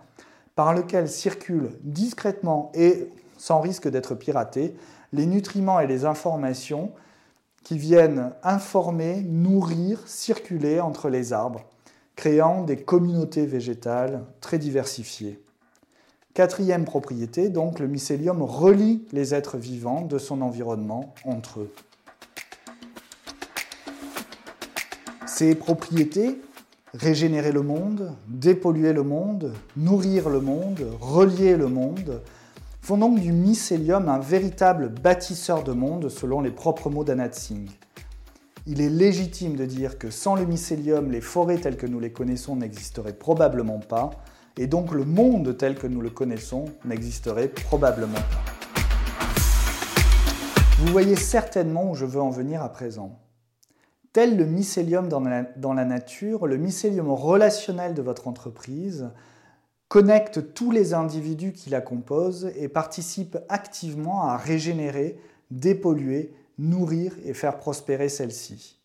par 0.56 0.74
lequel 0.74 1.08
circulent 1.08 1.70
discrètement 1.82 2.72
et 2.74 3.08
sans 3.38 3.60
risque 3.60 3.88
d'être 3.88 4.14
piratés 4.14 4.76
les 5.12 5.26
nutriments 5.26 5.80
et 5.80 5.86
les 5.86 6.04
informations 6.04 6.92
qui 7.64 7.78
viennent 7.78 8.32
informer, 8.42 9.22
nourrir, 9.22 10.00
circuler 10.06 10.80
entre 10.80 11.08
les 11.08 11.32
arbres, 11.32 11.62
créant 12.16 12.64
des 12.64 12.76
communautés 12.76 13.46
végétales 13.46 14.24
très 14.40 14.58
diversifiées. 14.58 15.41
Quatrième 16.34 16.86
propriété, 16.86 17.50
donc 17.50 17.78
le 17.78 17.86
mycélium 17.86 18.42
relie 18.42 19.04
les 19.12 19.34
êtres 19.34 19.58
vivants 19.58 20.00
de 20.00 20.16
son 20.16 20.40
environnement 20.40 21.12
entre 21.26 21.60
eux. 21.60 21.72
Ces 25.26 25.54
propriétés, 25.54 26.40
régénérer 26.94 27.52
le 27.52 27.60
monde, 27.60 28.12
dépolluer 28.28 28.94
le 28.94 29.02
monde, 29.02 29.52
nourrir 29.76 30.30
le 30.30 30.40
monde, 30.40 30.86
relier 31.02 31.54
le 31.54 31.68
monde, 31.68 32.22
font 32.80 32.96
donc 32.96 33.20
du 33.20 33.32
mycélium 33.32 34.08
un 34.08 34.18
véritable 34.18 34.88
bâtisseur 34.88 35.62
de 35.62 35.72
monde 35.72 36.08
selon 36.08 36.40
les 36.40 36.50
propres 36.50 36.88
mots 36.88 37.04
d'Anat 37.04 37.32
Singh. 37.32 37.68
Il 38.66 38.80
est 38.80 38.88
légitime 38.88 39.56
de 39.56 39.66
dire 39.66 39.98
que 39.98 40.10
sans 40.10 40.34
le 40.34 40.46
mycélium, 40.46 41.10
les 41.10 41.20
forêts 41.20 41.58
telles 41.58 41.76
que 41.76 41.86
nous 41.86 42.00
les 42.00 42.12
connaissons 42.12 42.56
n'existeraient 42.56 43.12
probablement 43.12 43.80
pas, 43.80 44.10
et 44.56 44.66
donc 44.66 44.92
le 44.92 45.04
monde 45.04 45.56
tel 45.56 45.76
que 45.76 45.86
nous 45.86 46.00
le 46.00 46.10
connaissons 46.10 46.66
n'existerait 46.84 47.48
probablement 47.48 48.14
pas. 48.14 48.52
Vous 50.78 50.90
voyez 50.92 51.16
certainement 51.16 51.90
où 51.90 51.94
je 51.94 52.04
veux 52.04 52.20
en 52.20 52.30
venir 52.30 52.62
à 52.62 52.68
présent. 52.68 53.20
Tel 54.12 54.36
le 54.36 54.44
mycélium 54.44 55.08
dans 55.08 55.20
la, 55.20 55.84
nature, 55.84 56.46
le 56.46 56.58
mycélium 56.58 57.10
relationnel 57.10 57.94
de 57.94 58.02
votre 58.02 58.28
entreprise 58.28 59.10
connecte 59.88 60.52
tous 60.54 60.70
les 60.70 60.92
individus 60.92 61.52
qui 61.52 61.70
la 61.70 61.80
composent 61.80 62.50
et 62.56 62.68
participe 62.68 63.38
activement 63.48 64.24
à 64.24 64.36
régénérer, 64.36 65.18
dépolluer, 65.50 66.34
nourrir 66.58 67.14
et 67.24 67.32
faire 67.32 67.58
prospérer 67.58 68.08
celle-ci. 68.08 68.80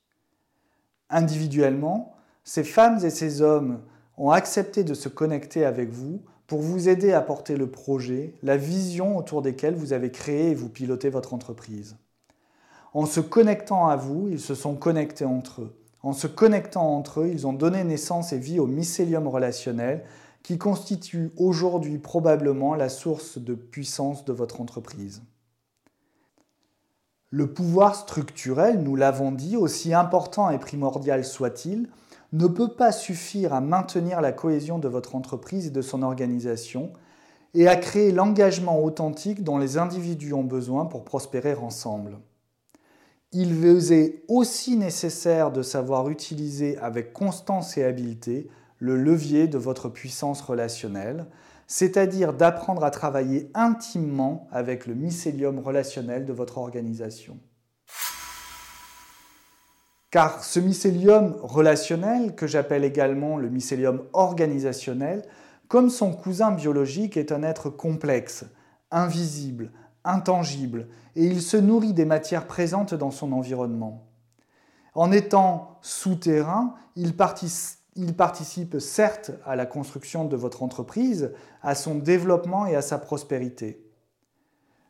Individuellement, 1.10 2.14
ces 2.44 2.64
femmes 2.64 3.04
et 3.04 3.10
ces 3.10 3.42
hommes 3.42 3.82
ont 4.18 4.32
accepté 4.32 4.84
de 4.84 4.94
se 4.94 5.10
connecter 5.10 5.64
avec 5.66 5.90
vous 5.92 6.22
pour 6.48 6.62
vous 6.62 6.90
aider 6.90 7.14
à 7.14 7.22
porter 7.22 7.56
le 7.56 7.70
projet, 7.70 8.34
la 8.42 8.58
vision 8.58 9.18
autour 9.18 9.42
desquelles 9.42 9.76
vous 9.76 9.94
avez 9.94 10.12
créé 10.12 10.52
et 10.52 10.56
vous 10.56 10.70
pilotez 10.70 11.10
votre 11.10 11.34
entreprise. 11.34 11.98
En 12.94 13.06
se 13.06 13.20
connectant 13.20 13.88
à 13.88 13.96
vous, 13.96 14.30
ils 14.30 14.40
se 14.40 14.56
sont 14.56 14.76
connectés 14.76 15.26
entre 15.26 15.62
eux. 15.62 15.76
En 16.02 16.14
se 16.14 16.28
connectant 16.28 16.96
entre 16.96 17.22
eux, 17.22 17.28
ils 17.28 17.46
ont 17.46 17.54
donné 17.54 17.84
naissance 17.84 18.34
et 18.34 18.40
vie 18.40 18.60
au 18.60 18.68
mycélium 18.68 19.28
relationnel 19.28 20.04
qui 20.42 20.58
constitue 20.58 21.32
aujourd'hui 21.38 21.98
probablement 21.98 22.74
la 22.74 22.88
source 22.88 23.38
de 23.38 23.54
puissance 23.54 24.24
de 24.24 24.32
votre 24.32 24.62
entreprise. 24.62 25.22
Le 27.30 27.52
pouvoir 27.52 27.96
structurel, 27.96 28.82
nous 28.82 28.96
l'avons 28.96 29.34
dit, 29.34 29.58
aussi 29.58 29.94
important 29.94 30.50
et 30.50 30.58
primordial 30.58 31.26
soit-il, 31.26 31.90
ne 32.34 32.48
peut 32.48 32.74
pas 32.74 32.92
suffire 32.92 33.54
à 33.54 33.62
maintenir 33.62 34.22
la 34.22 34.32
cohésion 34.32 34.80
de 34.80 34.88
votre 34.88 35.16
entreprise 35.16 35.68
et 35.68 35.72
de 35.72 35.82
son 35.82 36.04
organisation 36.04 36.92
et 37.54 37.68
à 37.68 37.76
créer 37.76 38.12
l'engagement 38.12 38.84
authentique 38.84 39.44
dont 39.44 39.58
les 39.58 39.78
individus 39.78 40.34
ont 40.34 40.44
besoin 40.44 40.86
pour 40.86 41.04
prospérer 41.04 41.56
ensemble. 41.56 42.20
Il 43.32 43.66
est 43.92 44.24
aussi 44.28 44.78
nécessaire 44.78 45.52
de 45.52 45.62
savoir 45.62 46.10
utiliser 46.10 46.78
avec 46.78 47.14
constance 47.14 47.78
et 47.78 47.84
habileté 47.84 48.50
le 48.80 48.96
levier 48.96 49.48
de 49.48 49.58
votre 49.58 49.90
puissance 49.90 50.42
relationnelle, 50.42 51.26
c'est-à-dire 51.68 52.34
d'apprendre 52.34 52.84
à 52.84 52.92
travailler 52.92 53.52
intimement 53.54 54.48
avec 54.52 54.86
le 54.88 54.96
mycélium 54.96 55.60
relationnel 55.60 56.26
de 56.26 56.34
votre 56.34 56.58
organisation. 56.58 57.38
Car 60.18 60.44
ce 60.44 60.60
mycélium 60.60 61.36
relationnel, 61.44 62.34
que 62.34 62.48
j'appelle 62.48 62.84
également 62.84 63.38
le 63.38 63.50
mycélium 63.50 64.02
organisationnel, 64.14 65.22
comme 65.68 65.92
son 65.92 66.12
cousin 66.12 66.50
biologique, 66.50 67.18
est 67.18 67.32
un 67.32 67.44
être 67.44 67.70
complexe, 67.70 68.44
invisible, 68.90 69.70
intangible, 70.04 70.88
et 71.16 71.24
il 71.24 71.40
se 71.40 71.56
nourrit 71.56 71.94
des 71.94 72.06
matières 72.06 72.48
présentes 72.48 72.96
dans 72.96 73.12
son 73.12 73.32
environnement. 73.32 74.08
En 74.96 75.12
étant 75.12 75.78
souterrain, 75.84 76.74
il 76.96 77.14
il 77.96 78.16
participe 78.16 78.80
certes 78.80 79.30
à 79.46 79.56
la 79.56 79.68
construction 79.68 80.26
de 80.26 80.36
votre 80.36 80.64
entreprise, 80.64 81.32
à 81.62 81.76
son 81.76 81.94
développement 81.94 82.66
et 82.66 82.76
à 82.76 82.82
sa 82.82 82.98
prospérité. 82.98 83.87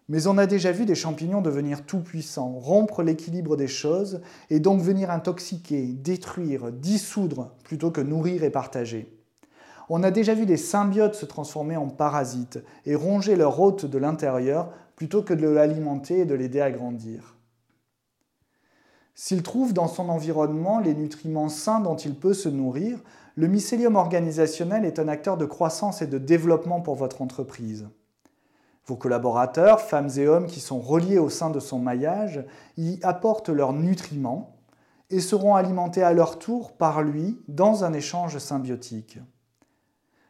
Mais 0.10 0.28
on 0.28 0.38
a 0.38 0.46
déjà 0.46 0.72
vu 0.72 0.86
des 0.86 0.96
champignons 0.96 1.42
devenir 1.42 1.86
tout-puissants, 1.86 2.54
rompre 2.54 3.04
l'équilibre 3.04 3.58
des 3.58 3.68
choses 3.68 4.22
et 4.50 4.62
donc 4.62 4.82
venir 4.82 5.12
intoxiquer, 5.12 5.86
détruire, 5.88 6.72
dissoudre 6.72 7.52
plutôt 7.64 7.92
que 7.92 8.00
nourrir 8.00 8.44
et 8.44 8.50
partager. 8.50 9.14
On 9.90 10.04
a 10.04 10.12
déjà 10.12 10.34
vu 10.34 10.46
des 10.46 10.58
symbiotes 10.58 11.16
se 11.16 11.26
transformer 11.26 11.78
en 11.78 11.88
parasites 11.88 12.60
et 12.86 12.96
ronger 12.96 13.36
leur 13.36 13.60
hôte 13.60 13.86
de 13.86 13.98
l'intérieur 13.98 14.72
plutôt 14.96 15.24
que 15.24 15.34
de 15.34 15.48
l'alimenter 15.48 16.20
et 16.20 16.26
de 16.26 16.36
l'aider 16.36 16.62
à 16.62 16.72
grandir. 16.72 17.36
S'il 19.14 19.44
trouve 19.44 19.74
dans 19.74 19.88
son 19.88 20.10
environnement 20.10 20.80
les 20.80 20.94
nutriments 20.94 21.50
sains 21.50 21.80
dont 21.80 21.96
il 21.96 22.16
peut 22.16 22.34
se 22.34 22.50
nourrir, 22.50 23.00
le 23.36 23.48
mycélium 23.48 23.96
organisationnel 23.96 24.86
est 24.86 25.00
un 25.00 25.08
acteur 25.08 25.38
de 25.38 25.46
croissance 25.46 26.02
et 26.02 26.08
de 26.08 26.18
développement 26.18 26.82
pour 26.82 26.96
votre 26.96 27.22
entreprise. 27.22 27.88
Vos 28.88 28.96
collaborateurs, 28.96 29.82
femmes 29.82 30.10
et 30.18 30.28
hommes 30.28 30.48
qui 30.48 30.62
sont 30.62 30.80
reliés 30.80 31.20
au 31.20 31.30
sein 31.30 31.50
de 31.50 31.60
son 31.60 31.78
maillage, 31.78 32.46
y 32.78 33.00
apportent 33.04 33.50
leurs 33.50 33.74
nutriments 33.74 34.56
et 35.10 35.20
seront 35.20 35.56
alimentés 35.56 36.04
à 36.04 36.14
leur 36.14 36.40
tour 36.40 36.72
par 36.72 37.04
lui 37.04 37.38
dans 37.50 37.84
un 37.84 37.92
échange 37.92 38.38
symbiotique. 38.38 39.20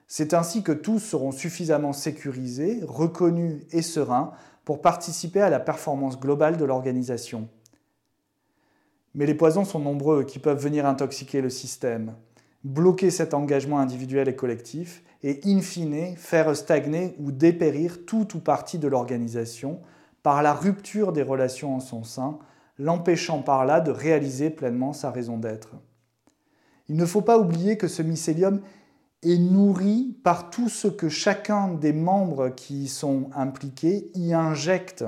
C'est 0.08 0.34
ainsi 0.34 0.64
que 0.64 0.72
tous 0.72 1.00
seront 1.00 1.32
suffisamment 1.32 1.94
sécurisés, 1.94 2.80
reconnus 2.84 3.64
et 3.72 3.82
sereins 3.84 4.32
pour 4.66 4.82
participer 4.82 5.42
à 5.42 5.50
la 5.50 5.60
performance 5.60 6.20
globale 6.20 6.58
de 6.58 6.66
l'organisation. 6.66 7.50
Mais 9.14 9.26
les 9.26 9.36
poisons 9.36 9.66
sont 9.66 9.80
nombreux 9.80 10.24
qui 10.24 10.40
peuvent 10.40 10.62
venir 10.62 10.86
intoxiquer 10.86 11.42
le 11.42 11.50
système, 11.50 12.16
bloquer 12.68 13.12
cet 13.12 13.34
engagement 13.34 13.80
individuel 13.80 14.28
et 14.28 14.36
collectif, 14.36 15.04
et 15.24 15.40
in 15.46 15.62
fine 15.62 16.16
faire 16.16 16.56
stagner 16.56 17.16
ou 17.20 17.32
dépérir 17.32 18.06
tout 18.06 18.36
ou 18.36 18.40
partie 18.40 18.78
de 18.78 18.88
l'organisation 18.88 19.80
par 20.22 20.44
la 20.44 20.54
rupture 20.54 21.14
des 21.14 21.24
relations 21.24 21.76
en 21.76 21.80
son 21.80 22.04
sein, 22.04 22.38
l'empêchant 22.78 23.42
par 23.42 23.66
là 23.66 23.80
de 23.80 23.92
réaliser 23.92 24.50
pleinement 24.50 24.94
sa 24.94 25.10
raison 25.10 25.38
d'être. 25.38 25.76
Il 26.90 26.98
ne 26.98 27.06
faut 27.06 27.22
pas 27.22 27.40
oublier 27.40 27.78
que 27.78 27.88
ce 27.88 28.02
mycélium 28.02 28.62
est 29.24 29.38
nourri 29.38 30.16
par 30.24 30.50
tout 30.50 30.70
ce 30.70 30.88
que 30.88 31.10
chacun 31.10 31.70
des 31.70 31.94
membres 31.94 32.50
qui 32.50 32.84
y 32.84 32.88
sont 32.88 33.30
impliqués 33.34 34.12
y 34.14 34.34
injecte. 34.34 35.06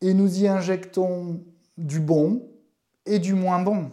Et 0.00 0.14
nous 0.14 0.40
y 0.40 0.48
injectons 0.48 1.40
du 1.78 2.00
bon 2.00 2.42
et 3.06 3.18
du 3.18 3.34
moins 3.34 3.62
bon. 3.62 3.90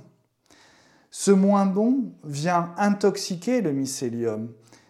Ce 1.20 1.32
moins 1.32 1.66
bon 1.66 2.12
vient 2.24 2.76
intoxiquer 2.78 3.62
le 3.62 3.72
mycélium 3.72 4.50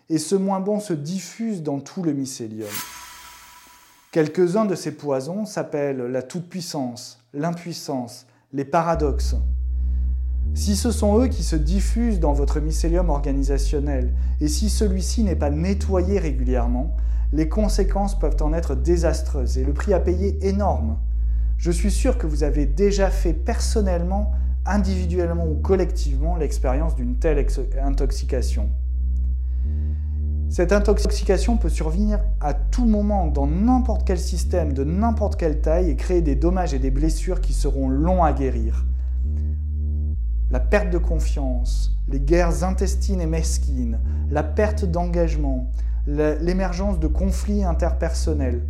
et 0.09 0.17
ce 0.17 0.35
moins 0.35 0.59
bon 0.59 0.81
se 0.81 0.91
diffuse 0.91 1.63
dans 1.63 1.79
tout 1.79 2.03
le 2.03 2.11
mycélium. 2.11 2.67
Quelques-uns 4.11 4.65
de 4.65 4.75
ces 4.75 4.91
poisons 4.91 5.45
s'appellent 5.45 6.11
la 6.11 6.21
toute-puissance, 6.21 7.25
l'impuissance, 7.33 8.27
les 8.51 8.65
paradoxes. 8.65 9.37
Si 10.53 10.75
ce 10.75 10.91
sont 10.91 11.17
eux 11.17 11.27
qui 11.29 11.43
se 11.43 11.55
diffusent 11.55 12.19
dans 12.19 12.33
votre 12.33 12.59
mycélium 12.59 13.09
organisationnel 13.09 14.13
et 14.41 14.49
si 14.49 14.69
celui-ci 14.69 15.23
n'est 15.23 15.37
pas 15.37 15.49
nettoyé 15.49 16.19
régulièrement, 16.19 16.97
les 17.31 17.47
conséquences 17.47 18.19
peuvent 18.19 18.41
en 18.41 18.51
être 18.51 18.75
désastreuses 18.75 19.57
et 19.57 19.63
le 19.63 19.73
prix 19.73 19.93
à 19.93 20.01
payer 20.01 20.45
énorme. 20.45 20.99
Je 21.57 21.71
suis 21.71 21.89
sûr 21.89 22.17
que 22.17 22.27
vous 22.27 22.43
avez 22.43 22.65
déjà 22.65 23.09
fait 23.11 23.33
personnellement, 23.33 24.33
individuellement 24.67 25.47
ou 25.47 25.55
collectivement 25.55 26.35
l'expérience 26.35 26.95
d'une 26.95 27.15
telle 27.15 27.45
intoxication. 27.81 28.69
Cette 30.49 30.71
intoxication 30.71 31.57
peut 31.57 31.69
survenir 31.69 32.19
à 32.39 32.53
tout 32.53 32.85
moment 32.85 33.27
dans 33.27 33.47
n'importe 33.47 34.07
quel 34.07 34.17
système, 34.17 34.71
de 34.71 34.85
n'importe 34.85 35.35
quelle 35.35 35.59
taille, 35.59 35.89
et 35.89 35.95
créer 35.97 36.21
des 36.21 36.35
dommages 36.35 36.73
et 36.73 36.79
des 36.79 36.91
blessures 36.91 37.41
qui 37.41 37.53
seront 37.53 37.89
longs 37.89 38.23
à 38.23 38.31
guérir. 38.31 38.85
La 40.49 40.61
perte 40.61 40.89
de 40.89 40.97
confiance, 40.97 41.97
les 42.07 42.21
guerres 42.21 42.63
intestines 42.63 43.19
et 43.19 43.25
mesquines, 43.25 43.99
la 44.31 44.43
perte 44.43 44.85
d'engagement, 44.85 45.69
l'émergence 46.07 46.99
de 46.99 47.07
conflits 47.07 47.65
interpersonnels, 47.65 48.61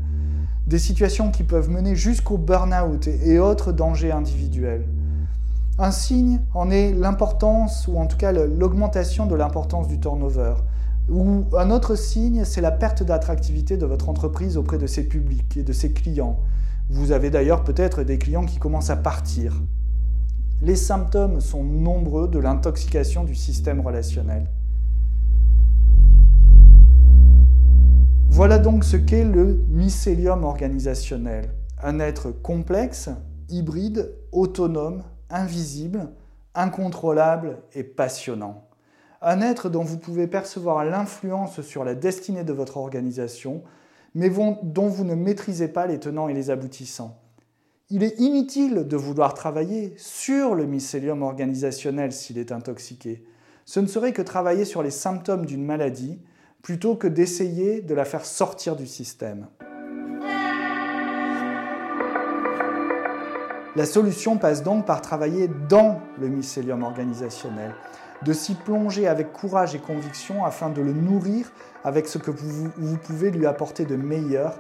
des 0.66 0.80
situations 0.80 1.30
qui 1.30 1.44
peuvent 1.44 1.70
mener 1.70 1.96
jusqu'au 1.96 2.40
burn-out 2.40 3.08
et 3.08 3.38
autres 3.38 3.72
dangers 3.72 4.12
individuels. 4.12 4.86
Un 5.80 5.92
signe 5.92 6.42
en 6.56 6.72
est 6.72 6.92
l'importance, 6.92 7.88
ou 7.88 7.98
en 7.98 8.08
tout 8.08 8.18
cas 8.18 8.32
l'augmentation 8.32 9.28
de 9.28 9.36
l'importance 9.36 9.88
du 9.88 10.00
turnover, 10.00 10.56
ou 11.08 11.44
un 11.56 11.70
autre 11.70 11.94
signe, 11.94 12.46
c'est 12.46 12.62
la 12.62 12.72
perte 12.72 13.04
d'attractivité 13.04 13.78
de 13.78 13.86
votre 13.86 14.10
entreprise 14.10 14.58
auprès 14.58 14.80
de 14.80 14.88
ses 14.88 15.08
publics 15.08 15.56
et 15.56 15.62
de 15.62 15.72
ses 15.74 15.94
clients. 15.94 16.40
Vous 16.90 17.12
avez 17.12 17.30
d'ailleurs 17.30 17.64
peut-être 17.64 18.02
des 18.02 18.18
clients 18.18 18.46
qui 18.46 18.58
commencent 18.58 18.90
à 18.90 18.96
partir. 18.96 19.62
Les 20.64 20.76
symptômes 20.76 21.42
sont 21.42 21.64
nombreux 21.64 22.28
de 22.28 22.40
l'intoxication 22.40 23.24
du 23.24 23.36
système 23.36 23.80
relationnel. 23.80 24.50
Voilà 28.30 28.58
donc 28.58 28.84
ce 28.84 28.98
qu'est 28.98 29.26
le 29.26 29.64
mycélium 29.70 30.44
organisationnel. 30.44 31.54
Un 31.84 32.00
être 32.00 32.32
complexe, 32.32 33.12
hybride, 33.50 34.12
autonome, 34.32 35.04
invisible, 35.30 36.10
incontrôlable 36.56 37.60
et 37.74 37.84
passionnant 37.84 38.68
un 39.22 39.42
être 39.42 39.70
dont 39.70 39.84
vous 39.84 39.98
pouvez 39.98 40.28
percevoir 40.28 40.86
l'influence 40.86 41.62
sur 41.62 41.84
la 41.84 41.96
destinée 41.96 42.44
de 42.44 42.54
votre 42.54 42.78
organisation, 42.78 43.64
mais 44.14 44.30
dont 44.30 44.88
vous 44.88 45.04
ne 45.04 45.16
maîtrisez 45.16 45.68
pas 45.68 45.88
les 45.88 46.00
tenants 46.00 46.28
et 46.28 46.34
les 46.34 46.50
aboutissants. 46.50 47.20
Il 47.90 48.04
est 48.04 48.20
inutile 48.20 48.86
de 48.88 48.98
vouloir 48.98 49.34
travailler 49.34 49.94
sur 49.98 50.56
le 50.56 50.66
mycélium 50.66 51.24
organisationnel 51.24 52.12
s'il 52.12 52.38
est 52.38 52.52
intoxiqué. 52.52 53.24
Ce 53.66 53.80
ne 53.80 53.88
serait 53.88 54.14
que 54.14 54.22
travailler 54.22 54.66
sur 54.66 54.84
les 54.84 54.92
symptômes 54.92 55.46
d'une 55.46 55.66
maladie 55.66 56.20
plutôt 56.62 56.96
que 56.96 57.08
d'essayer 57.08 57.82
de 57.82 57.94
la 57.94 58.06
faire 58.06 58.26
sortir 58.26 58.76
du 58.76 58.88
système. 58.88 59.48
La 63.78 63.86
solution 63.86 64.40
passe 64.40 64.64
donc 64.64 64.88
par 64.88 65.04
travailler 65.04 65.48
dans 65.70 66.02
le 66.20 66.30
mycélium 66.30 66.82
organisationnel 66.82 67.76
de 68.24 68.34
s'y 68.34 68.56
plonger 68.56 69.08
avec 69.08 69.32
courage 69.32 69.76
et 69.76 69.78
conviction 69.78 70.46
afin 70.46 70.72
de 70.72 70.82
le 70.82 70.94
nourrir 70.94 71.52
avec 71.84 72.08
ce 72.08 72.18
que 72.18 72.32
vous, 72.32 72.98
pouvez 72.98 73.30
lui 73.30 73.46
apporter 73.46 73.86
de 73.86 73.96
meilleur, 73.96 74.58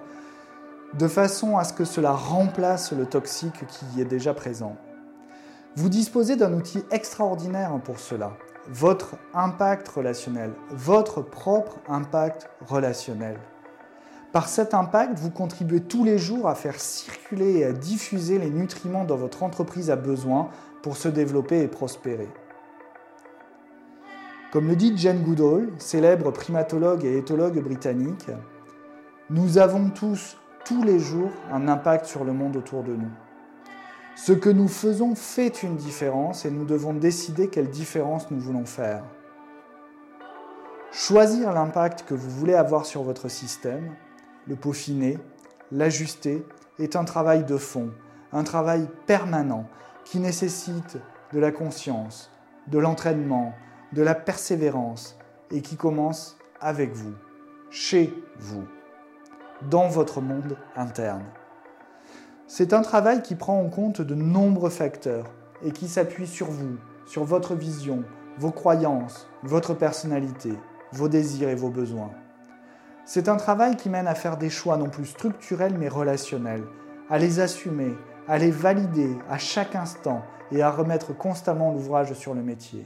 de 0.93 1.07
façon 1.07 1.57
à 1.57 1.63
ce 1.63 1.73
que 1.73 1.83
cela 1.83 2.11
remplace 2.11 2.91
le 2.91 3.07
toxique 3.07 3.65
qui 3.67 3.85
y 3.95 4.01
est 4.01 4.05
déjà 4.05 4.35
présent. 4.35 4.75
Vous 5.75 5.89
disposez 5.89 6.35
d'un 6.35 6.53
outil 6.53 6.83
extraordinaire 6.91 7.71
pour 7.83 7.97
cela, 7.97 8.33
votre 8.69 9.15
impact 9.33 9.87
relationnel, 9.87 10.51
votre 10.69 11.23
propre 11.23 11.79
impact 11.89 12.51
relationnel. 12.67 13.39
Par 14.37 14.49
cet 14.49 14.75
impact, 14.75 15.17
vous 15.17 15.31
contribuez 15.31 15.81
tous 15.81 16.03
les 16.03 16.19
jours 16.19 16.47
à 16.47 16.53
faire 16.53 16.79
circuler 16.79 17.57
et 17.57 17.65
à 17.65 17.71
diffuser 17.71 18.37
les 18.37 18.51
nutriments 18.51 19.03
dont 19.03 19.15
votre 19.15 19.41
entreprise 19.41 19.89
a 19.89 19.95
besoin 19.95 20.49
pour 20.83 20.95
se 20.95 21.07
développer 21.07 21.63
et 21.63 21.67
prospérer. 21.67 22.29
Comme 24.51 24.67
le 24.67 24.75
dit 24.75 24.95
Jane 24.95 25.23
Goodall, 25.23 25.71
célèbre 25.79 26.29
primatologue 26.29 27.03
et 27.03 27.17
éthologue 27.17 27.59
britannique, 27.63 28.27
nous 29.31 29.57
avons 29.57 29.89
tous, 29.89 30.37
tous 30.65 30.83
les 30.83 30.99
jours, 30.99 31.31
un 31.51 31.67
impact 31.67 32.05
sur 32.05 32.23
le 32.23 32.31
monde 32.31 32.57
autour 32.57 32.83
de 32.83 32.93
nous. 32.93 33.09
Ce 34.15 34.33
que 34.33 34.51
nous 34.51 34.67
faisons 34.67 35.15
fait 35.15 35.63
une 35.63 35.77
différence 35.77 36.45
et 36.45 36.51
nous 36.51 36.65
devons 36.65 36.93
décider 36.93 37.47
quelle 37.47 37.71
différence 37.71 38.29
nous 38.29 38.39
voulons 38.39 38.67
faire. 38.67 39.03
Choisir 40.91 41.53
l'impact 41.53 42.03
que 42.07 42.13
vous 42.13 42.29
voulez 42.29 42.53
avoir 42.53 42.85
sur 42.85 43.01
votre 43.01 43.29
système, 43.29 43.95
le 44.47 44.55
peaufiner, 44.55 45.19
l'ajuster, 45.71 46.45
est 46.79 46.95
un 46.95 47.03
travail 47.03 47.43
de 47.43 47.57
fond, 47.57 47.91
un 48.31 48.43
travail 48.43 48.87
permanent 49.05 49.67
qui 50.05 50.19
nécessite 50.19 50.97
de 51.33 51.39
la 51.39 51.51
conscience, 51.51 52.31
de 52.67 52.79
l'entraînement, 52.79 53.53
de 53.93 54.01
la 54.01 54.15
persévérance 54.15 55.17
et 55.51 55.61
qui 55.61 55.75
commence 55.75 56.37
avec 56.61 56.93
vous, 56.93 57.13
chez 57.69 58.13
vous, 58.37 58.65
dans 59.69 59.87
votre 59.87 60.21
monde 60.21 60.57
interne. 60.75 61.25
C'est 62.47 62.73
un 62.73 62.81
travail 62.81 63.21
qui 63.21 63.35
prend 63.35 63.59
en 63.59 63.69
compte 63.69 64.01
de 64.01 64.15
nombreux 64.15 64.69
facteurs 64.69 65.33
et 65.63 65.71
qui 65.71 65.87
s'appuie 65.87 66.27
sur 66.27 66.47
vous, 66.47 66.77
sur 67.05 67.23
votre 67.23 67.55
vision, 67.55 68.03
vos 68.37 68.51
croyances, 68.51 69.27
votre 69.43 69.73
personnalité, 69.73 70.53
vos 70.93 71.09
désirs 71.09 71.49
et 71.49 71.55
vos 71.55 71.69
besoins. 71.69 72.11
C'est 73.09 73.29
un 73.29 73.37
travail 73.37 73.77
qui 73.77 73.89
mène 73.89 74.05
à 74.05 74.15
faire 74.15 74.35
des 74.35 74.49
choix 74.49 74.75
non 74.75 74.89
plus 74.89 75.05
structurels 75.05 75.77
mais 75.77 75.87
relationnels, 75.87 76.65
à 77.09 77.17
les 77.17 77.39
assumer, 77.39 77.95
à 78.27 78.37
les 78.37 78.51
valider 78.51 79.17
à 79.29 79.37
chaque 79.37 79.75
instant 79.75 80.23
et 80.51 80.61
à 80.61 80.69
remettre 80.69 81.17
constamment 81.17 81.71
l'ouvrage 81.71 82.11
sur 82.15 82.33
le 82.33 82.41
métier. 82.41 82.85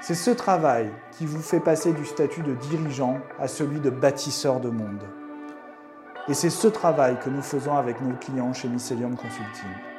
C'est 0.00 0.14
ce 0.14 0.30
travail 0.30 0.92
qui 1.10 1.26
vous 1.26 1.42
fait 1.42 1.58
passer 1.58 1.92
du 1.92 2.04
statut 2.04 2.42
de 2.42 2.54
dirigeant 2.54 3.18
à 3.40 3.48
celui 3.48 3.80
de 3.80 3.90
bâtisseur 3.90 4.60
de 4.60 4.70
monde. 4.70 5.02
Et 6.28 6.34
c'est 6.34 6.48
ce 6.48 6.68
travail 6.68 7.18
que 7.18 7.30
nous 7.30 7.42
faisons 7.42 7.74
avec 7.74 8.00
nos 8.00 8.14
clients 8.14 8.52
chez 8.52 8.68
Mycelium 8.68 9.16
Consulting. 9.16 9.91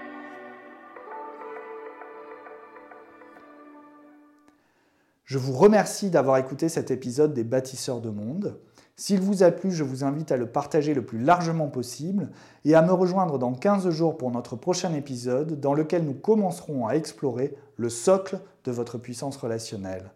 Je 5.26 5.38
vous 5.38 5.54
remercie 5.54 6.10
d'avoir 6.10 6.38
écouté 6.38 6.68
cet 6.70 6.92
épisode 6.92 7.34
des 7.34 7.44
bâtisseurs 7.44 8.02
de 8.02 8.10
monde. 8.10 8.60
S'il 8.96 9.22
vous 9.22 9.42
a 9.42 9.52
plu, 9.52 9.72
je 9.72 9.84
vous 9.84 10.04
invite 10.04 10.32
à 10.32 10.38
le 10.38 10.46
partager 10.46 10.94
le 10.94 11.06
plus 11.06 11.20
largement 11.20 11.68
possible 11.68 12.30
et 12.66 12.76
à 12.76 12.82
me 12.82 12.94
rejoindre 12.94 13.40
dans 13.40 13.54
15 13.54 13.90
jours 13.90 14.18
pour 14.18 14.32
notre 14.32 14.56
prochain 14.56 14.94
épisode 14.94 15.60
dans 15.60 15.74
lequel 15.74 16.04
nous 16.04 16.14
commencerons 16.14 16.88
à 16.88 16.94
explorer 16.94 17.56
le 17.78 17.90
socle 17.90 18.40
de 18.66 18.72
votre 18.72 18.98
puissance 18.98 19.38
relationnelle. 19.38 20.12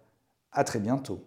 À 0.51 0.63
très 0.63 0.79
bientôt. 0.79 1.21